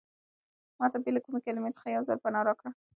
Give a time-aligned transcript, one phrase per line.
[0.79, 2.71] ما ته بې له کومې کلمې څخه یو ځل پناه راکړه.